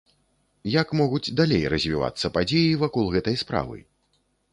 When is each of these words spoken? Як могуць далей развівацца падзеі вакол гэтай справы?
Як 0.75 0.93
могуць 1.01 1.33
далей 1.39 1.65
развівацца 1.73 2.31
падзеі 2.37 2.79
вакол 2.85 3.05
гэтай 3.17 3.37
справы? 3.43 3.77